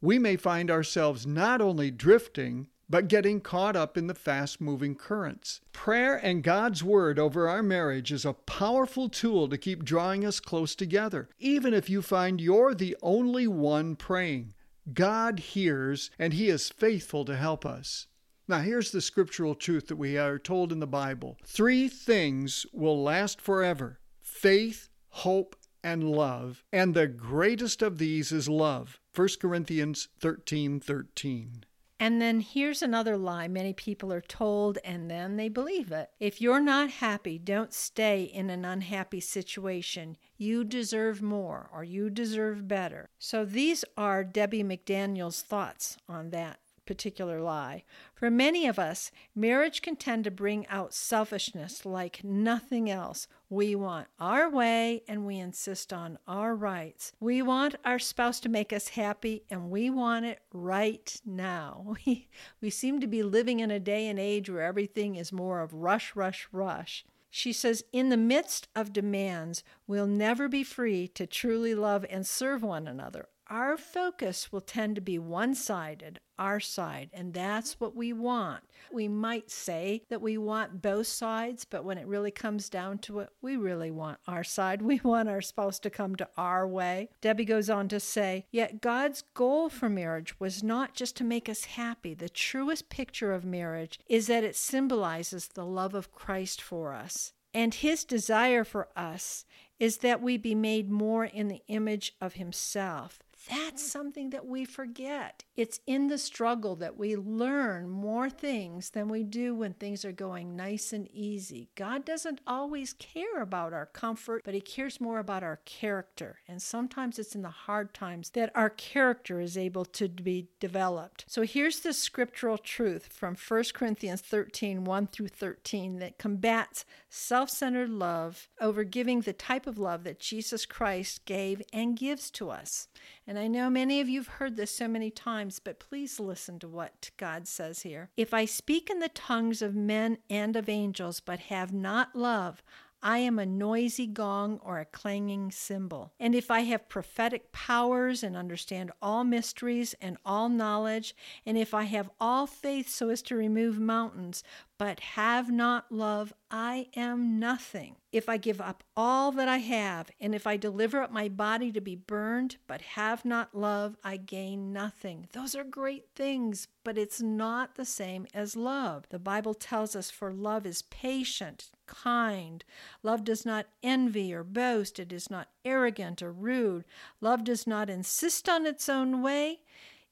we 0.00 0.18
may 0.18 0.36
find 0.36 0.70
ourselves 0.70 1.26
not 1.26 1.60
only 1.60 1.90
drifting, 1.90 2.68
but 2.88 3.08
getting 3.08 3.40
caught 3.40 3.76
up 3.76 3.96
in 3.96 4.06
the 4.06 4.14
fast 4.14 4.60
moving 4.60 4.94
currents. 4.94 5.60
Prayer 5.72 6.16
and 6.16 6.42
God's 6.42 6.84
Word 6.84 7.18
over 7.18 7.48
our 7.48 7.62
marriage 7.62 8.12
is 8.12 8.24
a 8.24 8.34
powerful 8.34 9.08
tool 9.08 9.48
to 9.48 9.56
keep 9.56 9.84
drawing 9.84 10.24
us 10.24 10.40
close 10.40 10.74
together. 10.74 11.28
Even 11.38 11.72
if 11.72 11.88
you 11.88 12.02
find 12.02 12.40
you're 12.40 12.74
the 12.74 12.96
only 13.02 13.46
one 13.46 13.96
praying, 13.96 14.52
God 14.92 15.38
hears 15.38 16.10
and 16.18 16.34
He 16.34 16.48
is 16.48 16.68
faithful 16.68 17.24
to 17.24 17.36
help 17.36 17.64
us. 17.64 18.06
Now, 18.46 18.58
here's 18.58 18.90
the 18.90 19.00
scriptural 19.00 19.54
truth 19.54 19.86
that 19.86 19.96
we 19.96 20.18
are 20.18 20.38
told 20.38 20.70
in 20.70 20.80
the 20.80 20.86
Bible 20.86 21.38
three 21.46 21.88
things 21.88 22.66
will 22.72 23.02
last 23.02 23.40
forever 23.40 23.98
faith, 24.20 24.90
hope, 25.08 25.56
and 25.84 26.02
love, 26.10 26.64
and 26.72 26.94
the 26.94 27.06
greatest 27.06 27.82
of 27.82 27.98
these 27.98 28.32
is 28.32 28.48
love. 28.48 28.98
1 29.14 29.28
Corinthians 29.40 30.08
13 30.18 30.80
13. 30.80 31.64
And 32.00 32.20
then 32.20 32.40
here's 32.40 32.82
another 32.82 33.16
lie 33.16 33.46
many 33.46 33.72
people 33.72 34.12
are 34.12 34.20
told 34.20 34.78
and 34.84 35.10
then 35.10 35.36
they 35.36 35.48
believe 35.48 35.92
it. 35.92 36.10
If 36.18 36.40
you're 36.40 36.60
not 36.60 36.90
happy, 36.90 37.38
don't 37.38 37.72
stay 37.72 38.24
in 38.24 38.50
an 38.50 38.64
unhappy 38.64 39.20
situation. 39.20 40.16
You 40.36 40.64
deserve 40.64 41.22
more 41.22 41.70
or 41.72 41.84
you 41.84 42.10
deserve 42.10 42.66
better. 42.66 43.10
So 43.18 43.44
these 43.44 43.84
are 43.96 44.24
Debbie 44.24 44.64
McDaniel's 44.64 45.40
thoughts 45.40 45.96
on 46.08 46.30
that 46.30 46.58
particular 46.86 47.40
lie. 47.40 47.84
For 48.14 48.30
many 48.30 48.66
of 48.66 48.78
us, 48.78 49.10
marriage 49.34 49.82
can 49.82 49.96
tend 49.96 50.24
to 50.24 50.30
bring 50.30 50.66
out 50.68 50.94
selfishness 50.94 51.84
like 51.84 52.24
nothing 52.24 52.90
else. 52.90 53.26
We 53.48 53.74
want 53.74 54.08
our 54.18 54.48
way 54.48 55.02
and 55.08 55.26
we 55.26 55.38
insist 55.38 55.92
on 55.92 56.18
our 56.26 56.54
rights. 56.54 57.12
We 57.20 57.42
want 57.42 57.76
our 57.84 57.98
spouse 57.98 58.40
to 58.40 58.48
make 58.48 58.72
us 58.72 58.88
happy 58.88 59.44
and 59.50 59.70
we 59.70 59.90
want 59.90 60.26
it 60.26 60.40
right 60.52 61.20
now. 61.24 61.94
We, 62.06 62.28
we 62.60 62.70
seem 62.70 63.00
to 63.00 63.06
be 63.06 63.22
living 63.22 63.60
in 63.60 63.70
a 63.70 63.80
day 63.80 64.08
and 64.08 64.18
age 64.18 64.50
where 64.50 64.62
everything 64.62 65.14
is 65.16 65.32
more 65.32 65.60
of 65.60 65.72
rush, 65.72 66.14
rush, 66.16 66.48
rush. 66.52 67.04
She 67.30 67.52
says, 67.52 67.84
in 67.92 68.10
the 68.10 68.16
midst 68.16 68.68
of 68.76 68.92
demands, 68.92 69.64
we'll 69.86 70.06
never 70.06 70.48
be 70.48 70.62
free 70.62 71.08
to 71.08 71.26
truly 71.26 71.74
love 71.74 72.04
and 72.10 72.26
serve 72.26 72.62
one 72.62 72.86
another 72.86 73.28
our 73.54 73.76
focus 73.76 74.50
will 74.50 74.60
tend 74.60 74.96
to 74.96 75.00
be 75.00 75.16
one 75.16 75.54
sided, 75.54 76.18
our 76.40 76.58
side, 76.58 77.08
and 77.12 77.32
that's 77.32 77.78
what 77.78 77.94
we 77.94 78.12
want. 78.12 78.64
We 78.92 79.06
might 79.06 79.48
say 79.48 80.02
that 80.10 80.20
we 80.20 80.36
want 80.36 80.82
both 80.82 81.06
sides, 81.06 81.64
but 81.64 81.84
when 81.84 81.96
it 81.96 82.08
really 82.08 82.32
comes 82.32 82.68
down 82.68 82.98
to 82.98 83.20
it, 83.20 83.28
we 83.40 83.56
really 83.56 83.92
want 83.92 84.18
our 84.26 84.42
side. 84.42 84.82
We 84.94 85.00
want 85.04 85.28
our 85.28 85.40
spouse 85.40 85.78
to 85.80 85.90
come 85.90 86.16
to 86.16 86.28
our 86.36 86.66
way. 86.66 87.10
Debbie 87.20 87.44
goes 87.44 87.70
on 87.70 87.86
to 87.90 88.00
say, 88.00 88.44
Yet 88.50 88.80
God's 88.80 89.22
goal 89.34 89.68
for 89.68 89.88
marriage 89.88 90.40
was 90.40 90.64
not 90.64 90.94
just 90.94 91.16
to 91.18 91.24
make 91.24 91.48
us 91.48 91.64
happy. 91.64 92.12
The 92.12 92.28
truest 92.28 92.88
picture 92.88 93.32
of 93.32 93.44
marriage 93.44 94.00
is 94.08 94.26
that 94.26 94.42
it 94.42 94.56
symbolizes 94.56 95.46
the 95.46 95.64
love 95.64 95.94
of 95.94 96.10
Christ 96.10 96.60
for 96.60 96.92
us. 96.92 97.32
And 97.54 97.72
his 97.72 98.04
desire 98.04 98.64
for 98.64 98.88
us 98.96 99.44
is 99.78 99.98
that 99.98 100.20
we 100.20 100.36
be 100.36 100.56
made 100.56 100.90
more 100.90 101.24
in 101.24 101.46
the 101.46 101.62
image 101.68 102.16
of 102.20 102.34
himself. 102.34 103.20
That's 103.48 103.90
something 103.90 104.30
that 104.30 104.46
we 104.46 104.64
forget. 104.64 105.44
It's 105.56 105.80
in 105.86 106.08
the 106.08 106.18
struggle 106.18 106.76
that 106.76 106.96
we 106.96 107.16
learn 107.16 107.88
more 107.88 108.30
things 108.30 108.90
than 108.90 109.08
we 109.08 109.22
do 109.22 109.54
when 109.54 109.74
things 109.74 110.04
are 110.04 110.12
going 110.12 110.56
nice 110.56 110.92
and 110.92 111.08
easy. 111.12 111.68
God 111.74 112.04
doesn't 112.04 112.40
always 112.46 112.92
care 112.94 113.42
about 113.42 113.72
our 113.72 113.86
comfort, 113.86 114.42
but 114.44 114.54
He 114.54 114.60
cares 114.60 115.00
more 115.00 115.18
about 115.18 115.42
our 115.42 115.60
character. 115.64 116.40
And 116.48 116.60
sometimes 116.60 117.18
it's 117.18 117.34
in 117.34 117.42
the 117.42 117.50
hard 117.50 117.94
times 117.94 118.30
that 118.30 118.50
our 118.54 118.70
character 118.70 119.40
is 119.40 119.56
able 119.56 119.84
to 119.86 120.08
be 120.08 120.48
developed. 120.60 121.24
So 121.28 121.42
here's 121.42 121.80
the 121.80 121.92
scriptural 121.92 122.58
truth 122.58 123.06
from 123.12 123.36
1 123.36 123.64
Corinthians 123.74 124.20
13 124.20 124.84
1 124.84 125.06
through 125.08 125.28
13 125.28 125.98
that 125.98 126.18
combats 126.18 126.84
self 127.08 127.50
centered 127.50 127.90
love 127.90 128.48
over 128.60 128.84
giving 128.84 129.20
the 129.20 129.32
type 129.32 129.66
of 129.66 129.78
love 129.78 130.04
that 130.04 130.20
Jesus 130.20 130.66
Christ 130.66 131.24
gave 131.24 131.62
and 131.72 131.96
gives 131.96 132.30
to 132.32 132.50
us. 132.50 132.88
And 133.26 133.38
I 133.38 133.46
know 133.46 133.70
many 133.70 134.00
of 134.00 134.08
you 134.08 134.20
have 134.20 134.28
heard 134.28 134.56
this 134.56 134.76
so 134.76 134.86
many 134.86 135.10
times, 135.10 135.58
but 135.58 135.80
please 135.80 136.20
listen 136.20 136.58
to 136.58 136.68
what 136.68 137.10
God 137.16 137.48
says 137.48 137.82
here. 137.82 138.10
If 138.16 138.34
I 138.34 138.44
speak 138.44 138.90
in 138.90 138.98
the 138.98 139.08
tongues 139.08 139.62
of 139.62 139.74
men 139.74 140.18
and 140.28 140.56
of 140.56 140.68
angels, 140.68 141.20
but 141.20 141.38
have 141.40 141.72
not 141.72 142.14
love, 142.14 142.62
I 143.06 143.18
am 143.18 143.38
a 143.38 143.44
noisy 143.44 144.06
gong 144.06 144.58
or 144.62 144.80
a 144.80 144.86
clanging 144.86 145.50
cymbal. 145.50 146.14
And 146.18 146.34
if 146.34 146.50
I 146.50 146.60
have 146.60 146.88
prophetic 146.88 147.52
powers 147.52 148.22
and 148.22 148.34
understand 148.34 148.92
all 149.02 149.24
mysteries 149.24 149.94
and 150.00 150.16
all 150.24 150.48
knowledge, 150.48 151.14
and 151.44 151.58
if 151.58 151.74
I 151.74 151.82
have 151.82 152.08
all 152.18 152.46
faith 152.46 152.88
so 152.88 153.10
as 153.10 153.20
to 153.22 153.36
remove 153.36 153.78
mountains, 153.78 154.42
but 154.78 154.98
have 155.00 155.50
not 155.50 155.90
love, 155.92 156.32
I 156.50 156.88
am 156.96 157.38
nothing. 157.38 157.96
If 158.12 158.28
I 158.28 158.36
give 158.36 158.60
up 158.60 158.82
all 158.96 159.30
that 159.32 159.48
I 159.48 159.58
have, 159.58 160.10
and 160.20 160.34
if 160.34 160.46
I 160.46 160.56
deliver 160.56 161.00
up 161.00 161.12
my 161.12 161.28
body 161.28 161.70
to 161.72 161.80
be 161.80 161.94
burned, 161.94 162.56
but 162.66 162.82
have 162.82 163.24
not 163.24 163.54
love, 163.54 163.96
I 164.02 164.16
gain 164.16 164.72
nothing. 164.72 165.28
Those 165.32 165.54
are 165.54 165.64
great 165.64 166.06
things, 166.14 166.68
but 166.82 166.98
it's 166.98 167.20
not 167.20 167.76
the 167.76 167.84
same 167.84 168.26
as 168.34 168.56
love. 168.56 169.04
The 169.10 169.18
Bible 169.18 169.54
tells 169.54 169.94
us, 169.94 170.10
for 170.10 170.32
love 170.32 170.66
is 170.66 170.82
patient, 170.82 171.70
kind. 171.86 172.64
Love 173.02 173.24
does 173.24 173.46
not 173.46 173.66
envy 173.82 174.34
or 174.34 174.42
boast. 174.42 174.98
It 174.98 175.12
is 175.12 175.30
not 175.30 175.48
arrogant 175.64 176.22
or 176.22 176.32
rude. 176.32 176.84
Love 177.20 177.44
does 177.44 177.66
not 177.66 177.88
insist 177.88 178.48
on 178.48 178.66
its 178.66 178.88
own 178.88 179.22
way. 179.22 179.60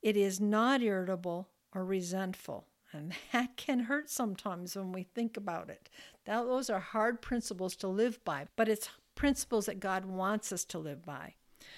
It 0.02 0.16
is 0.16 0.40
not 0.40 0.83
irritable 0.83 1.49
or 1.75 1.85
resentful. 1.85 2.66
And 2.93 3.15
that 3.33 3.57
can 3.57 3.81
hurt 3.81 4.11
sometimes 4.11 4.77
when 4.77 4.93
we 4.93 5.05
think 5.05 5.37
about 5.37 5.71
it. 5.71 5.89
That, 6.25 6.45
those 6.45 6.71
are 6.71 6.81
hard 6.81 7.23
principles 7.23 7.75
to 7.77 7.89
live 7.89 8.23
by, 8.25 8.47
but 8.57 8.69
it's 8.69 8.89
principles 9.15 9.67
that 9.67 9.81
God 9.81 10.05
wants 10.05 10.53
us 10.53 10.65
to 10.67 10.79
live 10.79 11.05
by. 11.05 11.35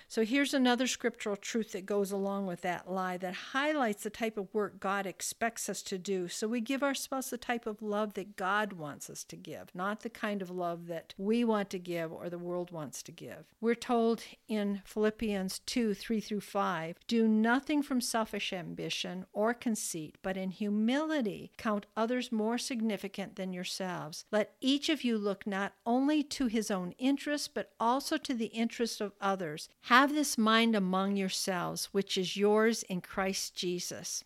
So 0.09 0.25
here's 0.25 0.55
another 0.55 0.87
scriptural 0.87 1.37
truth 1.37 1.73
that 1.73 1.87
goes 1.87 2.13
along 2.13 2.47
with 2.47 2.61
that 2.63 2.91
lie 2.91 3.17
that 3.19 3.35
highlights 3.35 4.03
the 4.03 4.11
type 4.11 4.37
of 4.37 4.53
work 4.53 4.81
God 4.81 5.07
expects 5.07 5.69
us 5.69 5.83
to 5.83 5.99
do. 5.99 6.29
So 6.29 6.47
we 6.47 6.61
give 6.61 6.83
our 6.83 6.95
spouse 6.95 7.31
the 7.31 7.39
type 7.39 7.67
of 7.67 7.83
love 7.83 8.15
that 8.15 8.37
God 8.37 8.75
wants 8.75 9.11
us 9.11 9.25
to 9.25 9.37
give, 9.37 9.75
not 9.75 10.01
the 10.01 10.11
kind 10.11 10.43
of 10.43 10.51
love 10.51 10.87
that 10.87 11.15
we 11.19 11.45
want 11.45 11.71
to 11.71 11.79
give 11.79 12.13
or 12.13 12.29
the 12.29 12.39
world 12.39 12.71
wants 12.71 13.03
to 13.05 13.13
give. 13.13 13.45
We're 13.61 13.75
told 13.75 14.23
in 14.49 14.83
Philippians 14.85 15.61
2 15.61 15.95
3 15.95 16.21
through 16.21 16.41
5 16.41 16.97
do 17.07 17.27
nothing 17.27 17.83
from 17.83 18.01
selfish 18.01 18.53
ambition 18.53 19.27
or 19.33 19.55
conceit, 19.55 20.17
but 20.23 20.37
in 20.37 20.51
humility 20.51 21.53
count 21.57 21.87
others 21.97 22.31
more 22.31 22.59
significant 22.59 23.37
than 23.37 23.53
yourselves. 23.53 24.25
Let 24.31 24.55
each 24.61 24.89
of 24.89 25.03
you 25.03 25.19
look 25.19 25.47
not 25.47 25.73
only 25.87 26.23
to 26.23 26.47
his 26.47 26.71
own 26.71 26.95
interests, 26.99 27.49
but 27.49 27.73
also 27.81 28.17
to 28.19 28.35
the 28.35 28.47
interests 28.47 29.01
of 29.01 29.13
others. 29.21 29.69
Have 29.83 30.04
this 30.13 30.37
mind 30.37 30.75
among 30.75 31.17
yourselves, 31.17 31.87
which 31.93 32.19
is 32.19 32.37
yours 32.37 32.83
in 32.83 33.01
Christ 33.01 33.55
Jesus. 33.55 34.25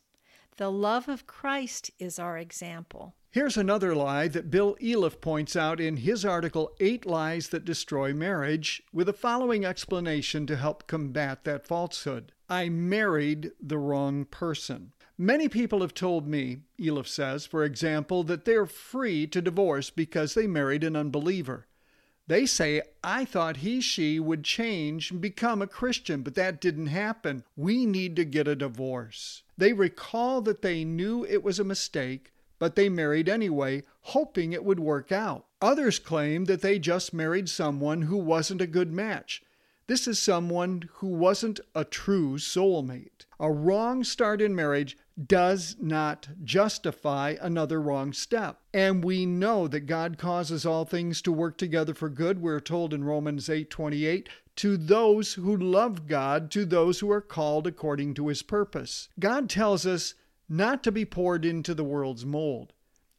The 0.57 0.71
love 0.71 1.09
of 1.09 1.27
Christ 1.27 1.93
is 2.01 2.19
our 2.19 2.37
example. 2.37 3.15
Here's 3.31 3.57
another 3.57 3.95
lie 3.95 4.27
that 4.29 4.51
Bill 4.51 4.75
Elliff 4.83 5.21
points 5.21 5.55
out 5.55 5.79
in 5.79 5.99
his 5.99 6.25
article, 6.25 6.73
Eight 6.81 7.07
Lies 7.07 7.51
That 7.51 7.65
Destroy 7.65 8.13
Marriage, 8.13 8.83
with 8.93 9.07
the 9.07 9.13
following 9.13 9.65
explanation 9.65 10.47
to 10.47 10.57
help 10.57 10.89
combat 10.89 11.45
that 11.45 11.67
falsehood. 11.67 12.33
I 12.49 12.71
married 12.71 13.53
the 13.61 13.79
wrong 13.79 14.25
person. 14.25 14.95
Many 15.17 15.49
people 15.49 15.83
have 15.83 15.95
told 15.95 16.27
me, 16.27 16.63
Elliff 16.81 17.07
says, 17.07 17.47
for 17.47 17.63
example, 17.63 18.25
that 18.25 18.45
they're 18.45 18.67
free 18.67 19.29
to 19.29 19.41
divorce 19.41 19.91
because 19.91 20.35
they 20.35 20.49
married 20.49 20.83
an 20.83 20.97
unbeliever. 20.97 21.68
They 22.29 22.45
say, 22.45 22.83
I 23.03 23.25
thought 23.25 23.59
he, 23.59 23.81
she 23.81 24.21
would 24.21 24.45
change 24.45 25.11
and 25.11 25.19
become 25.19 25.63
a 25.63 25.67
Christian, 25.67 26.21
but 26.21 26.35
that 26.35 26.61
didn't 26.61 26.89
happen. 26.89 27.43
We 27.57 27.87
need 27.87 28.17
to 28.17 28.25
get 28.27 28.47
a 28.47 28.55
divorce. 28.55 29.43
They 29.57 29.73
recall 29.73 30.43
that 30.43 30.61
they 30.61 30.85
knew 30.85 31.25
it 31.25 31.43
was 31.43 31.59
a 31.59 31.65
mistake, 31.65 32.33
but 32.59 32.77
they 32.77 32.91
married 32.91 33.31
anyway, 33.31 33.85
hoping 34.03 34.53
it 34.53 34.63
would 34.63 34.79
work 34.79 35.11
out. 35.11 35.47
Others 35.63 36.01
claim 36.01 36.45
that 36.45 36.61
they 36.61 36.79
just 36.79 37.15
married 37.15 37.49
someone 37.49 38.03
who 38.03 38.19
wasn't 38.19 38.61
a 38.61 38.67
good 38.67 38.93
match. 38.93 39.43
This 39.87 40.07
is 40.07 40.19
someone 40.19 40.91
who 40.97 41.07
wasn't 41.07 41.61
a 41.75 41.83
true 41.83 42.37
soulmate. 42.37 43.25
A 43.41 43.51
wrong 43.51 44.05
start 44.05 44.43
in 44.43 44.55
marriage 44.55 44.99
does 45.27 45.77
not 45.81 46.29
justify 46.45 47.37
another 47.41 47.81
wrong 47.81 48.13
step. 48.13 48.61
And 48.73 49.03
we 49.03 49.27
know 49.27 49.67
that 49.69 49.87
God 49.87 50.19
causes 50.19 50.65
all 50.65 50.85
things 50.85 51.21
to 51.23 51.33
work 51.33 51.59
together 51.59 51.95
for 51.95 52.09
good. 52.09 52.41
We're 52.41 52.61
told 52.61 52.95
in 52.95 53.03
Romans 53.05 53.49
8:28, 53.49 54.29
to 54.57 54.77
those 54.77 55.35
who 55.35 55.57
love 55.57 56.07
God, 56.07 56.51
to 56.53 56.65
those 56.65 57.01
who 57.01 57.11
are 57.11 57.21
called 57.21 57.67
according 57.67 58.15
to 58.15 58.29
his 58.29 58.43
purpose. 58.43 59.09
God 59.19 59.49
tells 59.49 59.87
us 59.87 60.15
not 60.49 60.83
to 60.85 60.93
be 60.93 61.05
poured 61.05 61.45
into 61.45 61.75
the 61.75 61.85
world's 61.85 62.25
mold. 62.25 62.73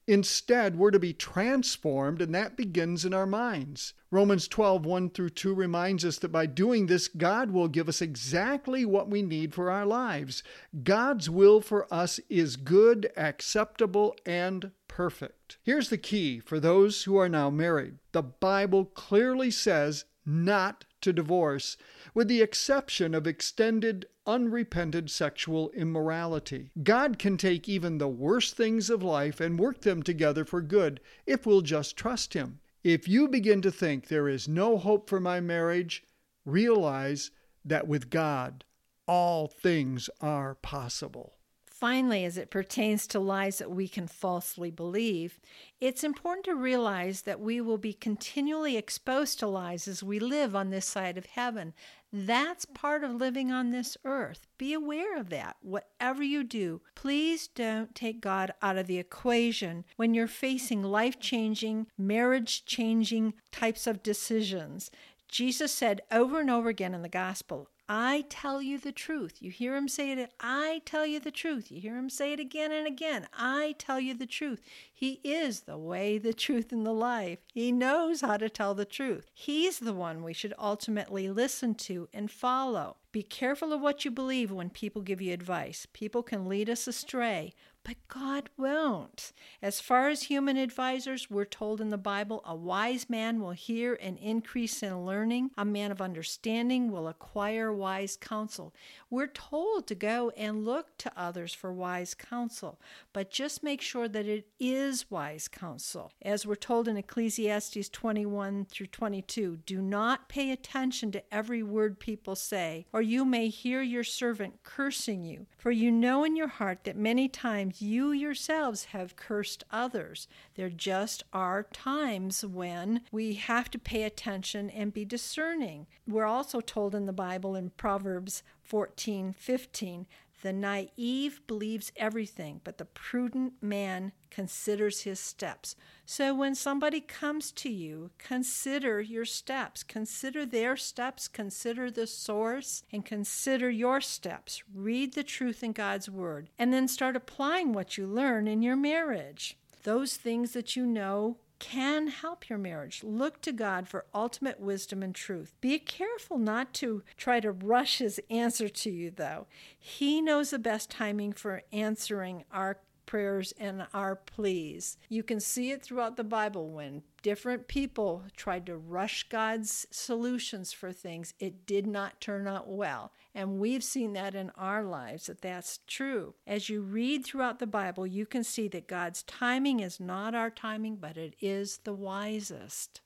Instead, 0.10 0.76
we're 0.76 0.90
to 0.90 0.98
be 0.98 1.14
transformed, 1.14 2.20
and 2.20 2.34
that 2.34 2.58
begins 2.58 3.06
in 3.06 3.14
our 3.14 3.28
minds. 3.28 3.94
Romans 4.10 4.48
12, 4.48 4.84
1 4.84 5.12
through 5.12 5.30
2 5.30 5.54
reminds 5.54 6.04
us 6.04 6.18
that 6.18 6.32
by 6.32 6.48
doing 6.48 6.88
this, 6.88 7.08
God 7.08 7.52
will 7.52 7.68
give 7.68 7.88
us 7.88 8.02
exactly 8.02 8.86
what 8.86 9.08
we 9.08 9.22
need 9.22 9.54
for 9.54 9.70
our 9.70 9.86
lives. 9.86 10.42
God's 10.82 11.30
will 11.30 11.62
for 11.62 11.86
us 11.94 12.20
is 12.28 12.56
good, 12.56 13.12
acceptable, 13.16 14.16
and 14.26 14.72
perfect. 14.88 15.60
Here's 15.62 15.90
the 15.90 15.98
key 16.00 16.40
for 16.40 16.60
those 16.60 17.04
who 17.04 17.16
are 17.16 17.30
now 17.30 17.52
married 17.52 18.00
the 18.12 18.24
Bible 18.24 18.86
clearly 18.86 19.52
says 19.52 20.06
not 20.26 20.86
to 21.02 21.14
divorce, 21.14 21.78
with 22.14 22.28
the 22.28 22.42
exception 22.42 23.14
of 23.14 23.26
extended, 23.26 24.06
unrepented 24.26 25.10
sexual 25.10 25.70
immorality. 25.72 26.72
God 26.84 27.18
can 27.18 27.38
take 27.38 27.68
even 27.68 27.98
the 27.98 28.08
worst 28.08 28.56
things 28.56 28.90
of 28.90 29.02
life 29.02 29.40
and 29.40 29.60
work 29.60 29.82
them 29.82 30.04
together 30.04 30.46
for 30.46 30.62
good 30.62 31.00
if 31.26 31.46
we'll 31.46 31.62
just 31.62 31.98
trust 31.98 32.34
Him. 32.34 32.60
If 32.84 33.08
you 33.08 33.28
begin 33.28 33.62
to 33.64 33.72
think 33.72 34.08
there 34.08 34.30
is 34.30 34.48
no 34.48 34.78
hope 34.78 35.10
for 35.10 35.20
my 35.20 35.40
marriage, 35.40 36.04
realize 36.46 37.32
that 37.66 37.88
with 37.88 38.10
God, 38.10 38.64
all 39.08 39.48
things 39.48 40.10
are 40.22 40.56
possible. 40.56 41.39
Finally, 41.80 42.26
as 42.26 42.38
it 42.38 42.52
pertains 42.52 43.08
to 43.08 43.22
lies 43.22 43.60
that 43.60 43.72
we 43.72 43.88
can 43.88 44.06
falsely 44.06 44.70
believe, 44.70 45.40
it's 45.80 46.04
important 46.04 46.44
to 46.44 46.54
realize 46.54 47.22
that 47.22 47.40
we 47.40 47.62
will 47.62 47.78
be 47.78 47.94
continually 47.94 48.76
exposed 48.76 49.40
to 49.40 49.48
lies 49.48 49.88
as 49.88 50.04
we 50.04 50.20
live 50.20 50.54
on 50.58 50.72
this 50.72 50.86
side 50.86 51.18
of 51.18 51.26
heaven. 51.26 51.74
That's 52.12 52.66
part 52.66 53.06
of 53.06 53.16
living 53.16 53.50
on 53.50 53.70
this 53.70 53.96
earth. 54.04 54.46
Be 54.58 54.74
aware 54.74 55.18
of 55.18 55.30
that. 55.30 55.56
Whatever 55.62 56.22
you 56.22 56.44
do, 56.44 56.82
please 56.96 57.48
don't 57.48 57.96
take 57.96 58.20
God 58.20 58.52
out 58.62 58.78
of 58.78 58.88
the 58.88 58.98
equation 58.98 59.86
when 59.96 60.14
you're 60.14 60.28
facing 60.28 60.84
life 60.84 61.18
changing, 61.18 61.88
marriage 61.98 62.66
changing 62.66 63.36
types 63.54 63.88
of 63.88 64.04
decisions. 64.04 64.92
Jesus 65.30 65.72
said 65.72 66.02
over 66.12 66.42
and 66.42 66.50
over 66.50 66.68
again 66.68 66.94
in 66.94 67.04
the 67.04 67.08
gospel, 67.08 67.70
I 67.92 68.26
tell 68.30 68.62
you 68.62 68.78
the 68.78 68.92
truth. 68.92 69.42
You 69.42 69.50
hear 69.50 69.76
him 69.76 69.88
say 69.88 70.12
it, 70.12 70.32
I 70.40 70.84
tell 70.86 71.08
you 71.08 71.20
the 71.20 71.32
truth. 71.32 71.72
You 71.72 71.82
hear 71.82 71.98
him 71.98 72.12
say 72.12 72.34
it 72.34 72.40
again 72.40 72.72
and 72.72 72.86
again. 72.86 73.28
I 73.34 73.74
tell 73.80 74.00
you 74.00 74.14
the 74.14 74.28
truth. 74.28 74.62
He 75.00 75.22
is 75.24 75.62
the 75.62 75.78
way, 75.78 76.18
the 76.18 76.34
truth, 76.34 76.74
and 76.74 76.86
the 76.86 76.92
life. 76.92 77.40
He 77.54 77.72
knows 77.72 78.20
how 78.20 78.36
to 78.36 78.50
tell 78.50 78.76
the 78.76 78.84
truth. 78.84 79.32
He's 79.34 79.80
the 79.80 79.94
one 79.94 80.24
we 80.24 80.34
should 80.34 80.54
ultimately 80.60 81.30
listen 81.30 81.74
to 81.76 82.10
and 82.14 82.30
follow. 82.30 82.98
Be 83.14 83.24
careful 83.24 83.72
of 83.72 83.80
what 83.80 84.04
you 84.04 84.12
believe 84.12 84.52
when 84.52 84.70
people 84.70 85.02
give 85.02 85.22
you 85.22 85.34
advice. 85.34 85.88
People 85.94 86.22
can 86.22 86.50
lead 86.50 86.70
us 86.70 86.86
astray, 86.86 87.54
but 87.84 87.96
God 88.08 88.52
won't. 88.56 89.32
As 89.64 89.82
far 89.82 90.10
as 90.10 90.24
human 90.24 90.58
advisors, 90.58 91.28
we're 91.28 91.46
told 91.46 91.82
in 91.82 91.90
the 91.90 91.98
Bible 91.98 92.44
a 92.46 92.56
wise 92.56 93.10
man 93.10 93.42
will 93.42 93.52
hear 93.52 93.98
and 94.00 94.18
increase 94.20 94.84
in 94.84 95.08
learning, 95.08 95.50
a 95.58 95.66
man 95.66 95.92
of 95.92 96.02
understanding 96.02 96.92
will 96.92 97.08
acquire 97.08 97.74
wise 97.74 98.16
counsel. 98.16 98.76
We're 99.10 99.26
told 99.28 99.88
to 99.88 99.96
go 99.96 100.32
and 100.38 100.64
look 100.64 100.96
to 101.00 101.12
others 101.18 101.54
for 101.54 101.74
wise 101.74 102.14
counsel, 102.14 102.80
but 103.12 103.32
just 103.32 103.64
make 103.64 103.82
sure 103.82 104.08
that 104.08 104.28
it 104.28 104.46
is 104.90 105.12
wise 105.12 105.48
counsel. 105.48 106.12
As 106.24 106.48
we're 106.48 106.56
told 106.56 106.88
in 106.88 106.98
Ecclesiastes 106.98 107.90
21 107.90 108.66
through 108.66 108.88
22, 108.88 109.58
do 109.58 109.82
not 109.82 110.28
pay 110.28 110.52
attention 110.52 111.12
to 111.12 111.24
every 111.32 111.62
word 111.62 112.00
people 112.00 112.36
say, 112.36 112.88
or 112.92 113.02
you 113.04 113.24
may 113.24 113.50
hear 113.50 113.84
your 113.84 114.04
servant 114.04 114.64
cursing 114.64 115.24
you. 115.24 115.46
For 115.60 115.70
you 115.70 115.92
know 115.92 116.24
in 116.24 116.36
your 116.36 116.48
heart 116.48 116.86
that 116.86 116.98
many 116.98 117.28
times 117.28 117.84
you 117.84 118.12
yourselves 118.12 118.86
have 118.86 119.16
cursed 119.16 119.64
others. 119.72 120.28
There 120.56 120.72
just 120.72 121.24
are 121.32 121.64
times 121.72 122.44
when 122.44 123.02
we 123.12 123.36
have 123.36 123.70
to 123.72 123.80
pay 123.80 124.04
attention 124.04 124.72
and 124.72 124.92
be 124.92 125.06
discerning. 125.06 125.86
We're 126.08 126.26
also 126.26 126.62
told 126.62 126.96
in 126.96 127.06
the 127.06 127.14
Bible 127.14 127.56
in 127.56 127.70
Proverbs 127.70 128.42
14 128.64 129.34
15 129.34 130.08
The 130.42 130.54
naive 130.54 131.42
believes 131.48 131.92
everything, 131.98 132.62
but 132.64 132.78
the 132.78 132.86
prudent 132.86 133.54
man 133.62 134.14
considers 134.30 135.02
his 135.02 135.20
steps. 135.20 135.76
So 136.06 136.34
when 136.34 136.56
somebody 136.56 137.02
comes 137.02 137.52
to 137.54 137.70
you, 137.70 138.12
consider 138.18 139.02
your 139.02 139.26
steps. 139.26 139.84
Consider 139.84 140.46
their 140.46 140.78
steps, 140.78 141.28
consider 141.28 141.92
the 141.92 142.08
source, 142.08 142.84
and 142.92 143.06
consider 143.06 143.70
your 143.70 144.00
steps. 144.00 144.64
Read 144.74 145.14
the 145.14 145.24
truth 145.24 145.62
in 145.62 145.74
God's 145.74 146.10
Word, 146.10 146.50
and 146.58 146.72
then 146.72 146.88
start 146.88 147.16
applying 147.16 147.74
what 147.74 147.98
you 147.98 148.08
learn 148.08 148.48
in 148.48 148.62
your 148.62 148.78
marriage. 148.78 149.58
Those 149.84 150.16
things 150.16 150.54
that 150.54 150.76
you 150.76 150.86
know 150.86 151.38
can 151.60 152.08
help 152.08 152.50
your 152.50 152.58
marriage. 152.58 153.04
Look 153.04 153.42
to 153.42 153.52
God 153.52 153.88
for 153.88 154.06
ultimate 154.14 154.60
wisdom 154.60 155.04
and 155.04 155.14
truth. 155.14 155.54
Be 155.62 155.78
careful 155.78 156.38
not 156.38 156.74
to 156.76 157.04
try 157.18 157.40
to 157.40 157.52
rush 157.52 158.00
His 158.00 158.20
answer 158.30 158.70
to 158.70 158.90
you, 158.90 159.12
though. 159.12 159.48
He 159.78 160.22
knows 160.22 160.50
the 160.50 160.60
best 160.60 160.90
timing 160.90 161.34
for 161.34 161.64
answering 161.72 162.46
our 162.52 162.80
prayers 163.10 163.52
and 163.60 163.88
our 163.92 164.16
pleas. 164.16 164.96
You 165.10 165.24
can 165.24 165.40
see 165.40 165.72
it 165.72 165.82
throughout 165.82 166.16
the 166.16 166.24
Bible 166.24 166.70
when 166.70 167.02
different 167.24 167.68
people 167.68 168.22
tried 168.38 168.68
to 168.68 168.78
rush 168.78 169.28
God's 169.30 169.88
solutions 169.90 170.74
for 170.74 170.94
things, 170.94 171.34
it 171.40 171.66
did 171.66 171.88
not 171.88 172.22
turn 172.22 172.48
out 172.48 172.70
well. 172.70 173.12
And 173.34 173.58
we've 173.58 173.84
seen 173.84 174.14
that 174.14 174.36
in 174.36 174.52
our 174.52 174.84
lives 174.84 175.26
that 175.26 175.42
that's 175.42 175.80
true. 175.88 176.36
As 176.46 176.70
you 176.70 176.82
read 176.82 177.26
throughout 177.26 177.58
the 177.58 177.66
Bible, 177.66 178.06
you 178.06 178.28
can 178.28 178.44
see 178.44 178.68
that 178.68 178.88
God's 178.88 179.24
timing 179.24 179.80
is 179.80 180.00
not 180.00 180.36
our 180.36 180.52
timing, 180.52 180.98
but 180.98 181.18
it 181.18 181.34
is 181.42 181.80
the 181.86 181.94
wisest. 181.94 183.02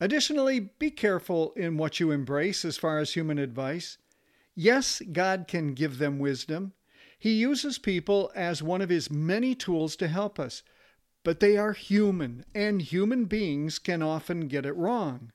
Additionally, 0.00 0.60
be 0.78 0.90
careful 0.90 1.54
in 1.56 1.78
what 1.78 1.98
you 1.98 2.10
embrace 2.10 2.62
as 2.66 2.76
far 2.76 2.98
as 2.98 3.14
human 3.14 3.38
advice. 3.38 3.96
Yes, 4.54 5.00
God 5.12 5.46
can 5.48 5.72
give 5.72 5.96
them 5.96 6.18
wisdom, 6.18 6.74
he 7.20 7.32
uses 7.32 7.78
people 7.78 8.32
as 8.34 8.62
one 8.62 8.80
of 8.80 8.88
his 8.88 9.10
many 9.10 9.54
tools 9.54 9.94
to 9.94 10.08
help 10.08 10.40
us, 10.40 10.62
but 11.22 11.38
they 11.38 11.58
are 11.58 11.74
human, 11.74 12.46
and 12.54 12.80
human 12.80 13.26
beings 13.26 13.78
can 13.78 14.02
often 14.02 14.48
get 14.48 14.64
it 14.64 14.72
wrong. 14.72 15.30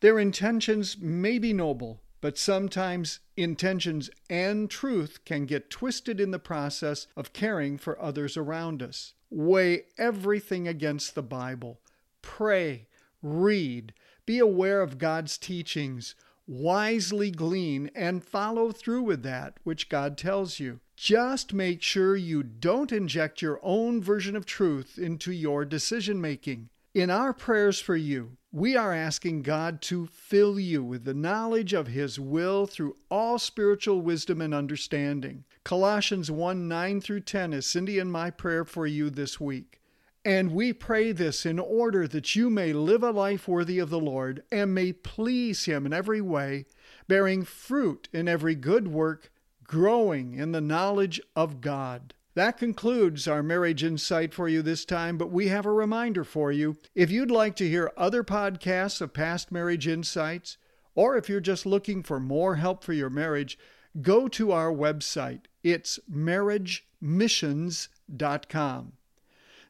Their 0.00 0.18
intentions 0.18 0.98
may 0.98 1.38
be 1.38 1.52
noble, 1.52 2.02
but 2.20 2.36
sometimes 2.36 3.20
intentions 3.36 4.10
and 4.28 4.68
truth 4.68 5.24
can 5.24 5.46
get 5.46 5.70
twisted 5.70 6.20
in 6.20 6.32
the 6.32 6.40
process 6.40 7.06
of 7.16 7.32
caring 7.32 7.78
for 7.78 8.02
others 8.02 8.36
around 8.36 8.82
us. 8.82 9.14
Weigh 9.30 9.84
everything 9.96 10.66
against 10.66 11.14
the 11.14 11.22
Bible. 11.22 11.80
Pray, 12.22 12.88
read, 13.22 13.94
be 14.26 14.40
aware 14.40 14.82
of 14.82 14.98
God's 14.98 15.38
teachings, 15.38 16.16
wisely 16.48 17.30
glean, 17.30 17.88
and 17.94 18.24
follow 18.24 18.72
through 18.72 19.02
with 19.02 19.22
that 19.22 19.58
which 19.62 19.88
God 19.88 20.18
tells 20.18 20.58
you. 20.58 20.80
Just 21.00 21.54
make 21.54 21.80
sure 21.80 22.14
you 22.14 22.42
don't 22.42 22.92
inject 22.92 23.40
your 23.40 23.58
own 23.62 24.02
version 24.02 24.36
of 24.36 24.44
truth 24.44 24.98
into 24.98 25.32
your 25.32 25.64
decision 25.64 26.20
making. 26.20 26.68
In 26.92 27.08
our 27.08 27.32
prayers 27.32 27.80
for 27.80 27.96
you, 27.96 28.36
we 28.52 28.76
are 28.76 28.92
asking 28.92 29.40
God 29.40 29.80
to 29.80 30.08
fill 30.08 30.60
you 30.60 30.84
with 30.84 31.04
the 31.04 31.14
knowledge 31.14 31.72
of 31.72 31.86
His 31.86 32.20
will 32.20 32.66
through 32.66 32.96
all 33.10 33.38
spiritual 33.38 34.02
wisdom 34.02 34.42
and 34.42 34.52
understanding. 34.52 35.44
Colossians 35.64 36.30
1 36.30 36.68
9 36.68 37.00
through 37.00 37.20
10 37.20 37.54
is 37.54 37.64
Cindy 37.64 37.98
and 37.98 38.12
my 38.12 38.28
prayer 38.28 38.66
for 38.66 38.86
you 38.86 39.08
this 39.08 39.40
week. 39.40 39.80
And 40.22 40.52
we 40.52 40.74
pray 40.74 41.12
this 41.12 41.46
in 41.46 41.58
order 41.58 42.06
that 42.08 42.36
you 42.36 42.50
may 42.50 42.74
live 42.74 43.02
a 43.02 43.10
life 43.10 43.48
worthy 43.48 43.78
of 43.78 43.88
the 43.88 43.98
Lord 43.98 44.42
and 44.52 44.74
may 44.74 44.92
please 44.92 45.64
Him 45.64 45.86
in 45.86 45.94
every 45.94 46.20
way, 46.20 46.66
bearing 47.08 47.42
fruit 47.42 48.10
in 48.12 48.28
every 48.28 48.54
good 48.54 48.88
work 48.88 49.30
growing 49.70 50.34
in 50.34 50.50
the 50.50 50.60
knowledge 50.60 51.20
of 51.36 51.60
God. 51.60 52.12
That 52.34 52.58
concludes 52.58 53.28
our 53.28 53.40
marriage 53.40 53.84
insight 53.84 54.34
for 54.34 54.48
you 54.48 54.62
this 54.62 54.84
time, 54.84 55.16
but 55.16 55.30
we 55.30 55.46
have 55.46 55.64
a 55.64 55.72
reminder 55.72 56.24
for 56.24 56.50
you. 56.50 56.76
If 56.92 57.12
you'd 57.12 57.30
like 57.30 57.54
to 57.56 57.68
hear 57.68 57.92
other 57.96 58.24
podcasts 58.24 59.00
of 59.00 59.12
past 59.12 59.52
marriage 59.52 59.86
insights, 59.86 60.58
or 60.96 61.16
if 61.16 61.28
you're 61.28 61.38
just 61.38 61.66
looking 61.66 62.02
for 62.02 62.18
more 62.18 62.56
help 62.56 62.82
for 62.82 62.92
your 62.92 63.10
marriage, 63.10 63.56
go 64.02 64.26
to 64.26 64.50
our 64.50 64.72
website. 64.72 65.42
It's 65.62 66.00
marriagemissions.com. 66.12 68.92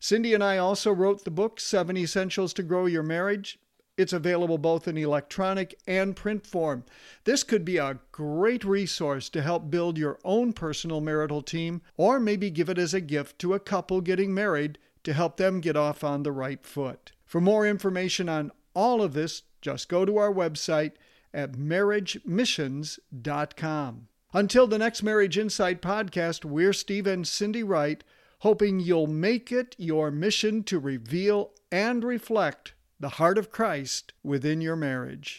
Cindy 0.03 0.33
and 0.33 0.43
I 0.43 0.57
also 0.57 0.93
wrote 0.93 1.27
the 1.27 1.31
book, 1.31 1.61
Seven 1.61 1.99
Essentials 1.99 2.55
to 2.55 2.63
Grow 2.63 2.87
Your 2.87 3.03
Marriage. 3.03 3.59
It's 4.01 4.15
available 4.15 4.57
both 4.57 4.89
in 4.89 4.97
electronic 4.97 5.79
and 5.87 6.17
print 6.17 6.47
form. 6.47 6.85
This 7.25 7.43
could 7.43 7.67
be 7.67 7.77
a 7.77 7.99
great 8.13 8.65
resource 8.65 9.29
to 9.29 9.43
help 9.43 9.71
build 9.71 9.99
your 9.99 10.19
own 10.25 10.55
personal 10.55 11.03
marital 11.03 11.43
team, 11.43 11.83
or 11.99 12.19
maybe 12.19 12.49
give 12.49 12.71
it 12.71 12.79
as 12.79 12.95
a 12.95 13.03
gift 13.03 13.39
to 13.41 13.53
a 13.53 13.61
couple 13.61 14.01
getting 14.01 14.33
married 14.33 14.79
to 15.05 15.13
help 15.13 15.37
them 15.37 15.61
get 15.61 15.77
off 15.77 16.03
on 16.03 16.23
the 16.23 16.33
right 16.33 16.65
foot. 16.65 17.13
For 17.27 17.43
more 17.43 17.67
information 17.67 18.31
on 18.31 18.53
all 18.73 19.03
of 19.03 19.13
this, 19.13 19.43
just 19.61 19.91
go 19.91 20.07
to 20.07 20.17
our 20.17 20.33
website 20.33 20.93
at 21.35 21.53
marriagemissions.com. 21.53 24.09
Until 24.33 24.67
the 24.67 24.79
next 24.79 25.03
Marriage 25.03 25.37
Insight 25.37 25.83
podcast, 25.83 26.47
we're 26.47 26.73
Steve 26.73 27.07
and 27.07 27.29
Cindy 27.29 27.63
Wright, 27.63 28.03
hoping 28.39 28.81
you'll 28.81 29.07
make 29.07 29.53
it 29.53 29.77
your 29.77 30.11
mission 30.11 30.65
to 30.65 30.79
reveal 30.79 31.51
and 31.71 32.03
reflect 32.03 32.73
the 33.01 33.09
heart 33.09 33.39
of 33.39 33.51
Christ 33.51 34.13
within 34.23 34.61
your 34.61 34.77
marriage. 34.77 35.39